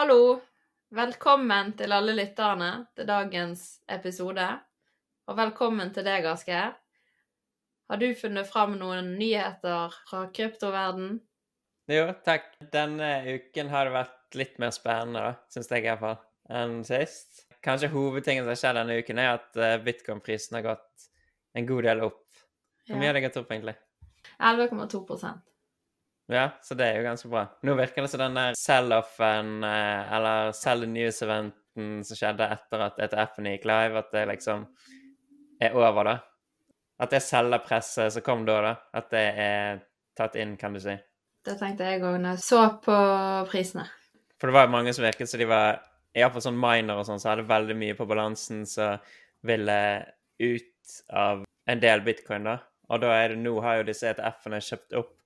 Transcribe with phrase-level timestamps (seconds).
[0.00, 0.38] Hallo!
[0.96, 4.46] Velkommen til alle lytterne til dagens episode.
[5.28, 6.70] Og velkommen til deg, Asgeir.
[7.84, 11.18] Har du funnet fram noen nyheter fra kryptoverden?
[11.92, 12.48] Jo, takk.
[12.72, 16.16] Denne uken har det vært litt mer spennende, syns jeg iallfall,
[16.48, 17.44] enn sist.
[17.60, 21.10] Kanskje hovedtingen som har skjedd denne uken, er at eh, bitcoin-prisen har gått
[21.52, 22.24] en god del opp.
[22.88, 23.76] Hvor mye har det gått opp, egentlig?
[24.40, 25.04] 11,2
[26.30, 27.42] Ja, så det er jo ganske bra.
[27.66, 32.84] Nå virker det som den der sell-offen, eh, eller sell the news-eventen som skjedde etter
[32.86, 34.62] at ETF-en gikk live, at det liksom
[35.60, 36.16] er over, da.
[37.02, 39.82] At det selgerpresset som kom da, da, at det er
[40.16, 40.94] tatt inn, kan du si.
[41.42, 42.96] Det tenkte jeg òg når jeg så på
[43.50, 43.88] prisene.
[44.38, 45.80] For det var jo mange som virket som de var
[46.16, 49.02] Iallfall sånn miner og sånn, så hadde veldig mye på balansen som
[49.46, 49.78] ville
[50.40, 52.60] ut av en del bitcoin, da.
[52.90, 55.16] Og da er det nå har jo disse ETF-ene kjøpt opp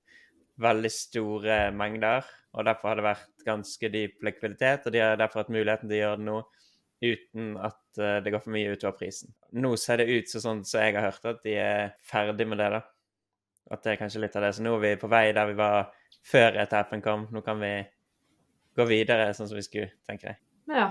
[0.61, 5.43] veldig store mengder, og derfor har det vært ganske dyp likviditet, og de har derfor
[5.43, 6.37] hatt muligheten til å gjøre det nå
[7.05, 9.33] uten at eh, det går for mye utover prisen.
[9.59, 12.61] Nå ser det ut som sånn som jeg har hørt, at de er ferdig med
[12.63, 12.81] det, da.
[13.75, 14.53] At det er kanskje litt av det.
[14.55, 15.91] Så nå er vi på vei der vi var
[16.25, 17.27] før ETF-en kom.
[17.33, 17.73] Nå kan vi
[18.77, 20.41] gå videre sånn som vi skulle, tenker jeg.
[20.71, 20.89] Ja.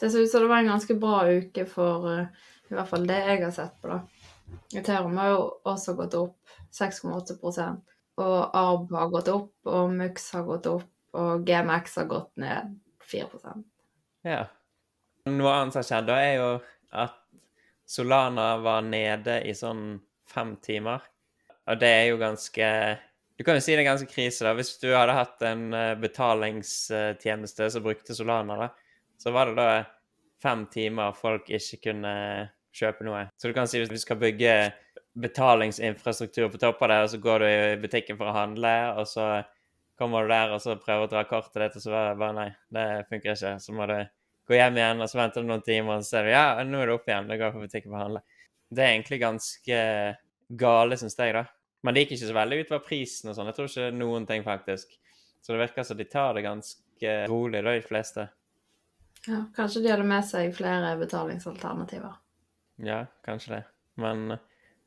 [0.00, 3.06] Det ser ut som det var en ganske bra uke for eh, i hvert fall
[3.06, 4.00] det jeg har sett på, da.
[4.72, 7.36] Ethereum har jo også gått opp 6,8
[8.20, 12.74] og ARB har gått opp, og MUX har gått opp, og GMX har gått ned
[13.08, 13.64] 4%
[14.28, 14.44] Ja.
[15.30, 16.50] Noe annet som har skjedd, da, er jo
[16.98, 17.18] at
[17.88, 21.02] Solana var nede i sånn fem timer.
[21.70, 22.68] Og det er jo ganske
[23.38, 24.52] Du kan jo si det er ganske krise, da.
[24.54, 28.68] Hvis du hadde hatt en eh, betalingstjeneste som brukte Solana, da,
[29.18, 29.84] så var det da
[30.42, 32.12] fem timer folk ikke kunne
[32.76, 33.24] kjøpe noe.
[33.40, 34.54] Så du kan si hvis du skal bygge
[35.12, 39.08] betalingsinfrastruktur på topp av det, og så går du i butikken for å handle, og
[39.10, 39.26] så
[39.98, 42.86] kommer du der og så prøver å dra kortet ditt, og så bare, nei, det
[43.10, 43.54] funker ikke.
[43.62, 43.98] Så må du
[44.48, 46.80] gå hjem igjen, og så venter du noen timer, og så ser du ja, nå
[46.80, 47.28] er det opp igjen.
[47.28, 48.22] Du går på butikken for å handle.
[48.72, 49.80] Det er egentlig ganske
[50.62, 51.44] gale, syns jeg, da.
[51.82, 53.50] Men det gikk ikke så veldig utover prisen og sånn.
[53.50, 54.94] Jeg tror ikke noen ting, faktisk.
[55.42, 58.28] Så det virker som de tar det ganske rolig, da, de fleste.
[59.26, 62.14] Ja, kanskje de hadde med seg flere betalingsalternativer.
[62.82, 63.62] Ja, kanskje det.
[64.02, 64.38] Men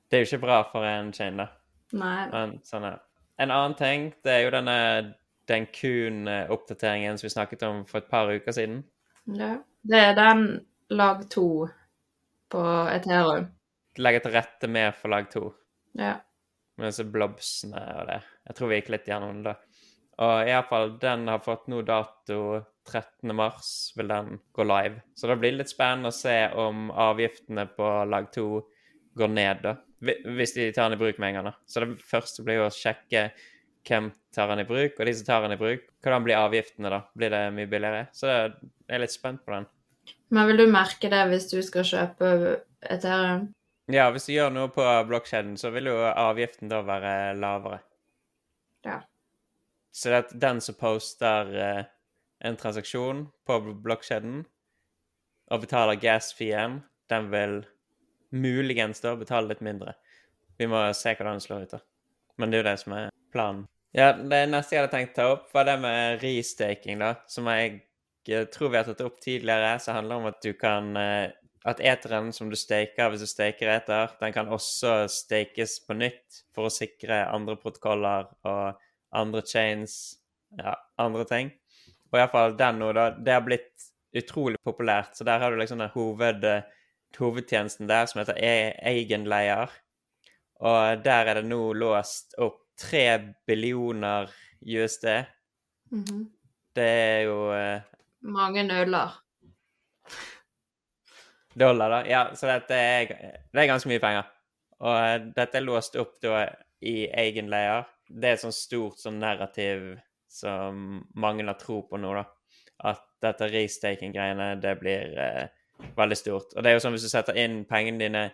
[0.09, 1.11] det er jo ikke bra for en.
[1.15, 2.21] Nei.
[2.31, 2.99] Men sånn er.
[3.41, 4.77] En annen ting, det er jo denne
[5.49, 8.83] den Kun-oppdateringen som vi snakket om for et par uker siden.
[9.25, 9.57] Ja.
[9.85, 10.45] Det er den
[10.89, 11.67] lag to
[12.49, 13.51] på Ethereum.
[14.01, 15.49] Legge til rette mer for lag to.
[15.97, 16.15] Ja.
[16.79, 18.21] Med disse blobsene og det.
[18.49, 19.55] Jeg tror vi gikk litt gjennom det.
[20.23, 22.39] Og iallfall, den har fått nå dato
[22.87, 23.35] 13.
[23.35, 25.01] mars vil den gå live.
[25.15, 28.47] Så det blir litt spennende å se om avgiftene på lag 2
[29.19, 29.75] går ned, da.
[30.03, 31.55] Hvis de tar den i bruk med en gang, da.
[31.69, 33.29] Så det første blir jo å sjekke
[33.85, 36.91] hvem tar den i bruk, og de som tar den i bruk, hvordan blir avgiftene,
[36.91, 37.01] da?
[37.17, 38.07] Blir det mye billigere?
[38.17, 38.55] Så jeg
[38.89, 39.67] er litt spent på den.
[40.33, 42.31] Men vil du merke det hvis du skal kjøpe
[42.81, 43.49] Ethereum?
[43.93, 47.83] Ja, hvis du gjør noe på blokkjeden, så vil jo avgiften da være lavere.
[48.85, 49.03] Ja.
[49.93, 51.83] Så det at den som poster eh,
[52.45, 54.43] en transaksjon på blokkjeden
[55.53, 56.81] og betaler gas-fien,
[57.13, 57.61] den vil
[58.35, 59.95] muligens da betale litt mindre.
[60.59, 61.81] Vi må se hvordan det slår ut, da.
[62.39, 63.65] Men det er jo det som er planen.
[63.95, 67.13] Ja, det neste jeg hadde tenkt å ta opp, var det med restaking, da.
[67.31, 67.77] Som jeg
[68.27, 71.31] eh, tror vi har tatt opp tidligere, som handler om at du kan eh,
[71.65, 76.43] At eteren som du staker hvis du staker eter, den kan også stakes på nytt
[76.53, 78.83] for å sikre andre protokoller og
[79.17, 79.95] andre chains,
[80.59, 81.49] ja, andre ting.
[82.11, 83.07] Og iallfall den nå, da.
[83.17, 85.17] Det har blitt utrolig populært.
[85.17, 86.45] Så der har du liksom den hoved,
[87.19, 88.77] hovedtjenesten der som heter Egenleier.
[88.91, 89.81] Eigenleier.
[90.63, 94.31] Og der er det nå låst opp tre billioner
[94.61, 95.05] USD.
[95.91, 96.25] Mm -hmm.
[96.75, 97.81] Det er jo eh,
[98.21, 99.09] Mange nøler.
[101.53, 102.09] Dollar, da.
[102.09, 103.05] Ja, så dette er,
[103.53, 104.23] det er ganske mye penger.
[104.79, 106.49] Og eh, dette er låst opp da
[106.81, 107.85] i Egenleier.
[108.07, 112.25] Det er et sånt stort sånn narrativ som mange har tro på nå, da.
[112.91, 115.47] At dette restaking-greiene, det blir eh,
[115.95, 116.55] veldig stort.
[116.55, 118.25] Og det er jo sånn hvis du setter inn pengene dine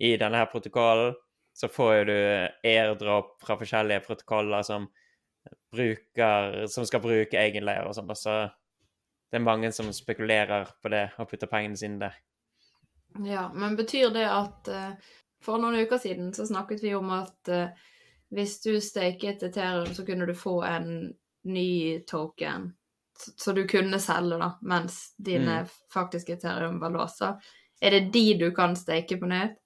[0.00, 1.14] i denne her protokollen,
[1.56, 2.18] så får jo du
[2.70, 4.88] airdrop fra forskjellige protokoller som
[5.72, 8.10] bruker Som skal bruke egenleier og sånn.
[8.16, 8.34] Så
[9.30, 12.18] det er mange som spekulerer på det og putter pengene sine der.
[13.24, 17.50] Ja, men betyr det at uh, For noen uker siden så snakket vi om at
[17.50, 17.72] uh,
[18.30, 20.90] hvis du steket Ethereum, så kunne du få en
[21.48, 22.70] ny token
[23.36, 25.72] så du kunne selge, da, mens dine mm.
[25.94, 27.34] faktiske eterium var låsa.
[27.80, 29.58] Er det de du kan steke på nytt?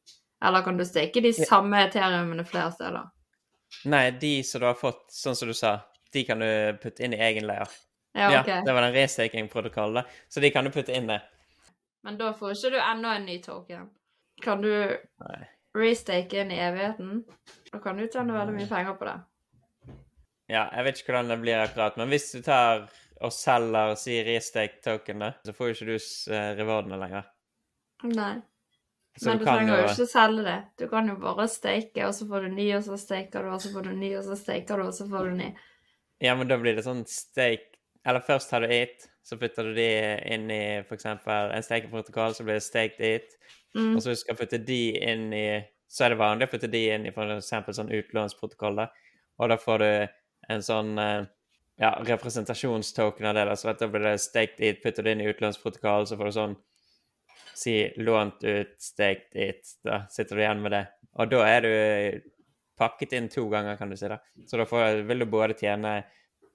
[0.44, 3.08] Eller kan du steke de samme eteriumene flere steder?
[3.90, 5.78] Nei, de som du har fått, sånn som du sa,
[6.12, 7.70] de kan du putte inn i egen leir.
[8.14, 10.04] Ja, Ja, det var den restaking-protokollen, da.
[10.28, 11.18] Så de kan du putte inn det.
[12.06, 13.88] Men da får ikke du enda en ny token.
[14.42, 14.70] Kan du
[15.24, 15.40] Nei.
[15.74, 17.24] restake inn i evigheten?
[17.72, 19.16] Da kan du tjene veldig mye penger på det.
[20.52, 22.84] Ja, jeg vet ikke hvordan det blir akkurat, men hvis du tar
[23.24, 27.30] og selger si restake token, så får jo ikke du eh, rewardene lenger.
[28.10, 28.34] Nei.
[29.16, 30.56] Så Men du du trenger jo ikke selge det.
[30.78, 33.62] Du kan jo bare steke, og så får du ny, og så steker du, og
[33.62, 35.50] så får du ny, og så steker du, og så får du ny.
[36.22, 37.72] Ja, men da blir det sånn stake
[38.04, 39.86] Eller først har du it, så putter du de
[40.28, 43.38] inn i eksempel en stekeprotokoll, så blir det staked it.
[43.72, 43.94] Mm.
[43.94, 45.46] Og så skal du putte de inn i
[45.88, 48.82] Så er det vanlig å putte de inn i eksempel sånn utlånsprotokoll.
[49.38, 49.88] Og da får du
[50.52, 51.24] en sånn eh,
[51.80, 53.44] ja, representasjonstoken av det.
[53.44, 56.30] da, Så vet da blir det staked it, putter du inn i utlånsprotokollen, så får
[56.30, 56.56] du sånn
[57.54, 59.68] Si lånt ut, staked it.
[59.86, 60.80] Da sitter du igjen med det.
[61.22, 62.24] Og da er du
[62.74, 64.08] pakket inn to ganger, kan du si.
[64.10, 64.18] da.
[64.50, 65.92] Så da får, vil du både tjene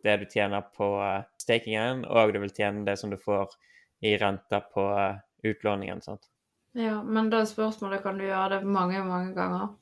[0.04, 3.56] det du tjener på eh, stakingen, og du vil tjene det som du får
[4.04, 5.16] i renta på eh,
[5.51, 6.01] utlåningen.
[6.01, 6.27] sant?
[6.77, 9.74] Ja, men da er spørsmålet kan du gjøre det mange, mange ganger.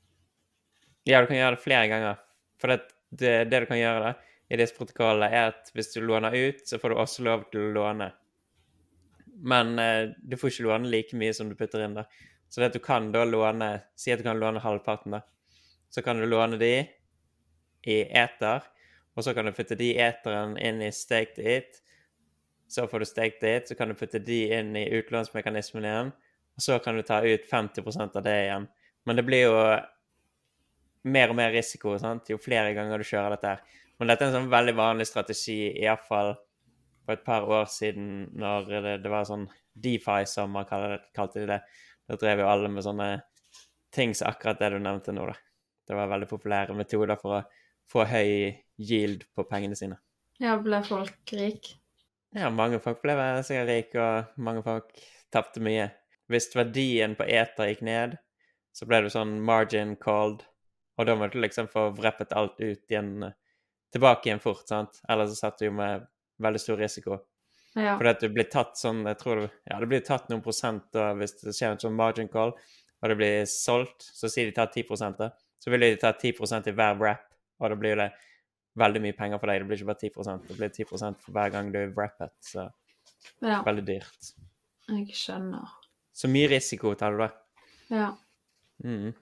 [1.07, 2.23] Ja, du kan gjøre det flere ganger.
[2.61, 2.79] For det,
[3.09, 4.13] det, det du kan gjøre da,
[4.49, 7.65] i disse protokollene, er at hvis du låner ut, så får du også lov til
[7.65, 8.11] å låne.
[9.43, 11.97] Men eh, du får ikke låne like mye som du putter inn.
[11.97, 12.05] da.
[12.49, 15.21] Så det at du kan da låne Si at du kan låne halvparten, da.
[15.89, 16.71] Så kan du låne de
[17.87, 18.63] i eter,
[19.15, 21.81] og så kan du putte de eteren inn i staked it.
[22.67, 26.11] Så får du staked it, så kan du putte de inn i utlånsmekanismen igjen.
[26.57, 28.67] Og så kan du ta ut 50% av det igjen.
[29.05, 29.55] Men det blir jo
[31.07, 32.27] mer og mer risiko sant?
[32.29, 33.53] jo flere ganger du kjører dette.
[33.55, 33.85] her.
[33.97, 36.35] Men dette er en sånn veldig vanlig strategi, iallfall
[37.07, 41.61] for et par år siden, når det, det var sånn DeFi, som man kalte det.
[42.07, 43.09] Da drev jo alle med sånne
[43.95, 45.37] ting som akkurat det du nevnte nå, da.
[45.87, 47.43] Det var veldig populære metoder for å
[47.87, 49.97] få høy yield på pengene sine.
[50.43, 51.71] Ja, ble folk rik?
[52.35, 53.15] Ja, mange folk ble
[53.47, 54.91] sikkert rike, og mange folk
[55.33, 55.87] tapte mye.
[56.27, 58.17] Hvis verdien på eter gikk ned,
[58.75, 60.43] så ble det sånn margin called,
[60.99, 63.31] og da måtte du liksom få vreppet alt ut igjen,
[63.93, 65.01] tilbake igjen fort, sant?
[65.09, 66.05] Ellers så satt du jo med
[66.43, 67.19] veldig stor risiko.
[67.77, 67.95] Ja.
[67.97, 70.87] Fordi at du blir tatt sånn, jeg tror det, ja, det blir tatt noen prosent
[70.95, 72.55] da, hvis det skjer en sånn margin call,
[72.97, 75.29] og det blir solgt, så sier de tar 10 da.
[75.61, 77.27] Så vil de ta 10% i hver wrap,
[77.61, 78.07] og da blir det
[78.77, 79.61] veldig mye penger for deg.
[79.61, 82.33] Det blir ikke bare 10 det blir 10% for hver gang du wrapper.
[82.41, 82.69] så
[83.41, 83.61] ja.
[83.65, 84.33] veldig dyrt.
[84.87, 85.77] Jeg skjønner.
[86.17, 87.29] Så mye risiko tar du da.
[87.93, 88.09] Ja.
[88.83, 89.13] Mm.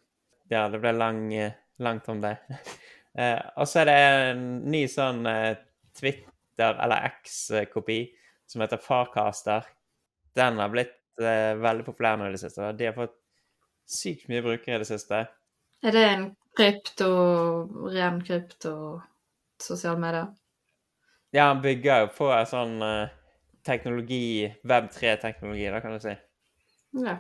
[0.52, 2.38] Ja, det ble lang, eh, langt om det.
[3.18, 5.56] Eh, og så er det en ny sånn eh,
[5.96, 8.00] Twitter- eller X-kopi
[8.48, 9.68] som heter Farcaster.
[10.36, 12.62] Den har blitt eh, veldig populær nå i det siste.
[12.62, 12.74] da.
[12.76, 13.16] De har fått
[13.88, 15.26] sykt mye brukere i det siste.
[15.86, 16.26] Er det en
[16.58, 17.12] krypto,
[17.94, 18.76] ren krypto,
[19.62, 20.26] sosial medie?
[21.36, 23.14] Ja, han bygger jo på en sånn eh,
[23.66, 26.16] teknologi, Web3-teknologi, da, kan du si.
[27.06, 27.18] Ja.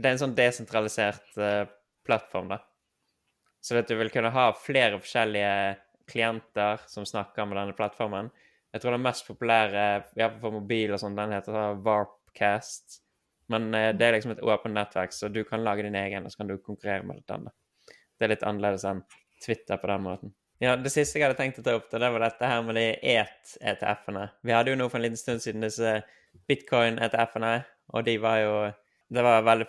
[0.00, 1.64] Det er en sånn desentralisert eh,
[2.06, 2.60] plattform, da.
[3.60, 5.76] Så at du vil kunne ha flere forskjellige
[6.10, 8.30] klienter som snakker med denne plattformen.
[8.72, 9.86] Jeg tror den mest populære,
[10.18, 13.00] iallfall for mobil og sånn, den heter Varpcast.
[13.50, 16.32] Men eh, det er liksom et åpent nettverk, så du kan lage din egen, og
[16.32, 17.48] så kan du konkurrere med den.
[17.90, 19.02] Det er litt annerledes enn
[19.42, 20.34] Twitter på den måten.
[20.60, 22.86] Ja, Det siste jeg hadde tenkt å ta opp, det var dette her med de
[23.14, 24.26] ET-ETF-ene.
[24.44, 25.94] Vi hadde jo nå for en liten stund siden disse
[26.50, 27.54] bitcoin-ETF-ene,
[27.96, 28.54] og de var jo
[29.10, 29.66] Det var veldig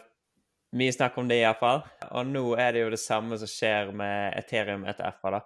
[0.74, 1.84] mye snakk om det, iallfall.
[2.12, 5.42] Og nå er det jo det samme som skjer med Ethereum-ETF-er, da.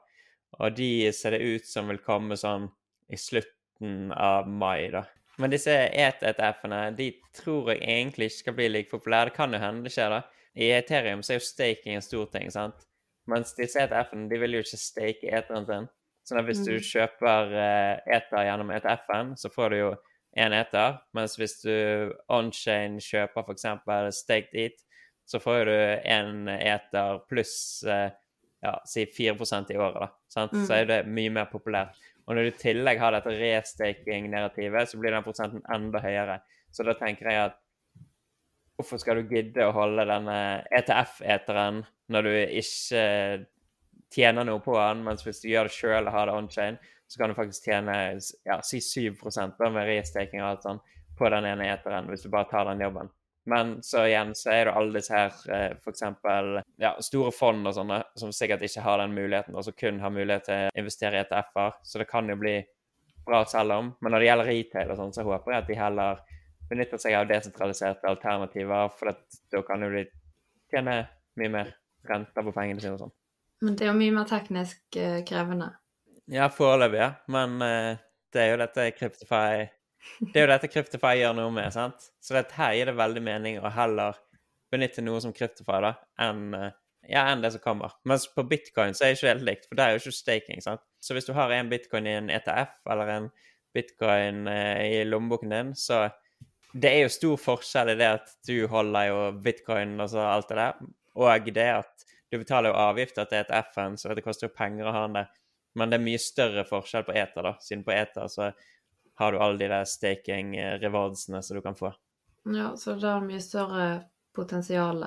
[0.59, 2.69] Og de ser det ut som vil komme sånn
[3.11, 5.03] i slutten av mai, da.
[5.37, 9.31] Men disse ET-ETF-ene de tror jeg egentlig ikke skal bli like populære.
[9.33, 10.21] Det kan jo hende det skjer, da.
[10.55, 12.85] I Ethereum så er jo staking en stor ting, sant.
[13.27, 15.89] Mens disse ETF-ene de vil jo ikke stake eteren sin.
[16.37, 16.81] at hvis du Mm.
[16.81, 19.95] kjøper eh, eter gjennom ETF-en, så får du jo
[20.37, 20.99] én eter.
[21.13, 24.15] Mens hvis du on-chain kjøper f.eks.
[24.21, 24.84] staked eat,
[25.25, 25.77] så får du
[26.11, 28.11] en eter pluss eh,
[28.65, 30.09] ja, si 4% i året, da.
[30.29, 30.53] Sant?
[30.53, 30.65] Mm.
[30.65, 31.97] Så er det mye mer populært.
[32.25, 36.39] Og når du i tillegg har dette restaking-narrativet, så blir den prosenten enda høyere.
[36.73, 37.59] Så da tenker jeg at
[38.75, 40.39] hvorfor skal du gidde å holde denne
[40.75, 43.05] ETF-eteren når du ikke
[44.13, 47.21] tjener noe på den, mens hvis du gjør det sjøl og har det on-chain, så
[47.21, 49.21] kan du faktisk tjene ja, si 7
[49.59, 52.81] da med restaking og alt sånt på den ene eteren, hvis du bare tar den
[52.83, 53.11] jobben.
[53.45, 55.81] Men så igjen så er det alle disse her, f.eks.
[55.83, 56.47] for eksempel
[56.81, 60.13] ja, store fond og sånne, som sikkert ikke har den muligheten, og som kun har
[60.13, 61.75] mulighet til å investere i ETF-er.
[61.85, 62.55] Så det kan jo bli
[63.25, 63.91] bra å selge om.
[64.01, 66.23] Men når det gjelder retail og sånn, så håper jeg at de heller
[66.69, 70.05] benytter seg av desentraliserte alternativer, for at da kan jo de
[70.73, 70.97] tjene
[71.37, 71.71] mye mer
[72.09, 73.15] renter på pengene sine og sånn.
[73.65, 75.69] Men det er jo mye mer teknisk eh, krevende.
[76.33, 77.11] Ja, foreløpig, ja.
[77.31, 78.01] Men eh,
[78.33, 79.67] det er jo dette Kryptify
[80.19, 82.09] Det er jo dette Kryptify gjør noe med, sant?
[82.23, 84.17] Så dette her gir det veldig mening å heller
[84.73, 85.93] benytte noe som Kryptify da,
[86.25, 86.73] enn eh,
[87.09, 87.93] ja, enn det som kommer.
[88.09, 90.61] Mens på bitcoin så er det ikke helt likt, for det er jo ikke staking.
[90.65, 90.81] sant?
[90.99, 93.27] Så hvis du har en bitcoin i en ETF eller en
[93.75, 96.07] bitcoin eh, i lommeboken din, så
[96.73, 100.49] det er jo stor forskjell i det at du holder jo bitcoin og så alt
[100.51, 100.79] det der,
[101.15, 104.95] og det at du betaler jo avgifter til ETF-en, så det koster jo penger å
[104.95, 105.29] ha den der.
[105.75, 108.49] Men det er mye større forskjell på Eter, da, siden på Eter så
[109.15, 110.81] har du alle de der staking eh,
[111.15, 111.93] som du kan få.
[112.45, 113.87] Ja, så det er mye større
[114.35, 115.03] potensial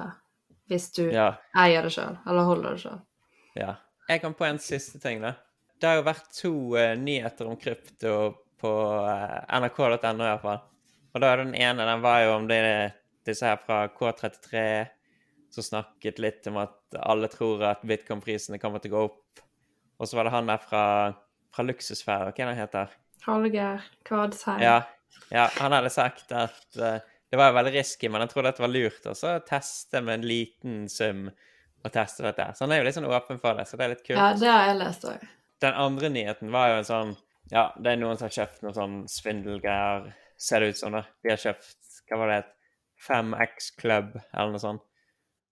[0.68, 1.34] hvis du Ja.
[1.56, 3.00] eier det sjøl, eller holder det sjøl.
[3.54, 3.76] Ja.
[4.08, 5.34] Jeg kom på en siste ting, da.
[5.80, 8.14] Det har jo vært to uh, nyheter om krypto
[8.58, 8.72] på
[9.04, 10.60] uh, nrk.no iallfall.
[11.14, 12.60] Og da er den ene den var jo om det,
[13.24, 14.62] disse her fra K33
[15.52, 19.42] som snakket litt om at alle tror at bitcoin-prisene kommer til å gå opp.
[19.98, 20.82] Og så var det han der fra,
[21.54, 22.96] fra Luksusfære, hva er det han heter?
[23.26, 24.62] Hallgeir Kvadsheim.
[24.62, 24.82] Ja,
[25.32, 26.98] ja, han hadde sagt at uh,
[27.30, 30.20] det var veldig risky, men han trodde at det var lurt også å teste med
[30.20, 32.50] en liten sum og teste dette.
[32.56, 34.18] Så han er jo litt sånn åpen for det, så det er litt kult.
[34.18, 35.26] Ja, det har jeg lest òg.
[35.62, 37.16] Den andre nyheten var jo en sånn
[37.48, 40.92] Ja, det er noen som har kjøpt noe sånn svindelgreier, ser det ut som.
[40.92, 41.06] det.
[41.24, 42.42] De har kjøpt hva var det,
[43.06, 44.84] 5X Club eller noe sånt.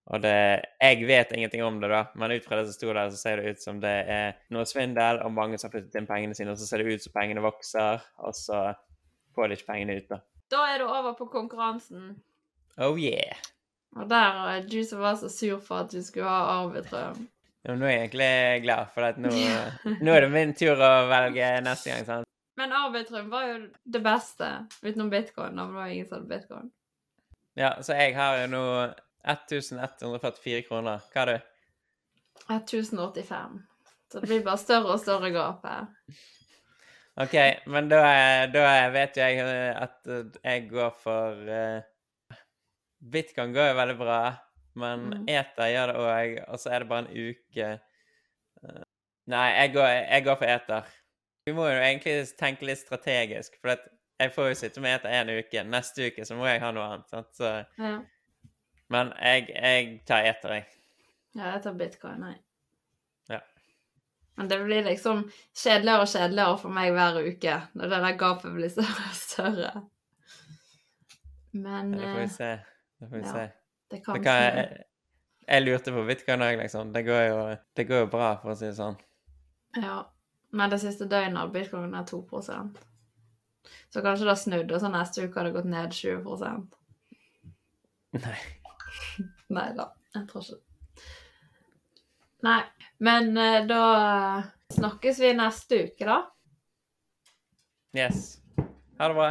[0.07, 3.11] Og det Jeg vet ingenting om det, da, men ut fra det som sto der,
[3.11, 6.07] så ser det ut som det er noe svindel, og mange som har flyttet inn
[6.07, 8.63] pengene sine, og så ser det ut som pengene vokser, og så
[9.35, 10.21] får de ikke pengene ut, da.
[10.55, 12.15] Da er det over på konkurransen.
[12.79, 13.35] Oh yeah.
[13.97, 17.27] Og der er du som var så sur for at du skulle ha arbitrøm.
[17.67, 19.33] Ja, nå er jeg egentlig glad, for nå,
[20.05, 22.07] nå er det min tur å velge neste gang.
[22.07, 22.31] sant?
[22.57, 24.53] Men arbitrøm var jo det beste,
[24.85, 25.59] utenom bitcoin.
[25.59, 26.71] Da var det ingen som hadde bitcoin.
[27.57, 28.63] Ja, så jeg har jo nå
[29.27, 31.03] 1144 kroner.
[31.13, 31.53] Hva er du?
[32.49, 33.61] 1085.
[34.13, 35.87] Så det blir bare større og større gap her.
[37.17, 37.35] OK,
[37.73, 38.01] men da,
[38.53, 42.37] da vet jo jeg eh, at eh, jeg går for uh,
[43.01, 44.21] Bitcoin går jo veldig bra,
[44.77, 45.25] men Mm.
[45.33, 47.69] Ether gjør det òg, og så er det bare en uke
[48.63, 48.83] uh,
[49.27, 50.91] Nei, jeg går, jeg går for Eter.
[51.47, 53.73] Vi må jo egentlig tenke litt strategisk, for
[54.21, 55.65] jeg får jo sitte med Eter en uke.
[55.67, 57.09] Neste uke så må jeg ha noe annet.
[57.11, 57.33] Sant?
[57.35, 57.97] Så, Ja,
[58.93, 60.67] men jeg, jeg tar eter, jeg.
[61.39, 62.35] ja jeg tar bitcoin, nei.
[63.33, 63.41] Ja.
[64.39, 65.25] Men det blir liksom
[65.57, 69.73] kjedeligere og kjedeligere for meg hver uke, når det der gapet blir større og større.
[71.57, 72.51] Men Det får vi eh, se.
[73.01, 73.33] Det får vi ja.
[73.33, 73.47] se.
[73.91, 74.85] det Det kan kan, jeg,
[75.49, 76.93] jeg lurte på bitcoin òg, liksom.
[76.93, 77.41] Det går, jo,
[77.77, 78.99] det går jo bra, for å si det sånn.
[79.81, 80.03] Ja.
[80.57, 82.23] Men det siste døgnet har bitcoin er 2
[83.91, 86.77] Så kanskje det har snudd, og så neste uke har det gått ned 20%
[88.17, 88.39] Nei.
[89.57, 90.63] Nei da, jeg tror ikke
[92.47, 92.63] Nei,
[93.03, 93.83] men eh, da
[94.77, 96.19] snakkes vi neste uke, da.
[97.97, 98.37] Yes.
[98.99, 99.31] Ha det bra.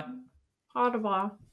[0.74, 1.20] Ha det bra.